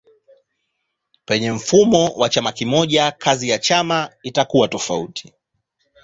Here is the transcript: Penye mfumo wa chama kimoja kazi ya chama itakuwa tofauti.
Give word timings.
Penye 1.25 1.51
mfumo 1.51 2.07
wa 2.07 2.29
chama 2.29 2.51
kimoja 2.51 3.11
kazi 3.11 3.49
ya 3.49 3.57
chama 3.59 4.09
itakuwa 4.23 4.67
tofauti. 4.67 5.33